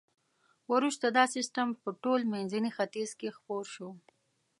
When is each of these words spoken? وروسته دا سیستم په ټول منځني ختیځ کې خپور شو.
وروسته 0.73 1.05
دا 1.17 1.25
سیستم 1.35 1.67
په 1.81 1.89
ټول 2.03 2.21
منځني 2.33 2.71
ختیځ 2.77 3.09
کې 3.19 3.35
خپور 3.37 3.65
شو. 3.73 3.89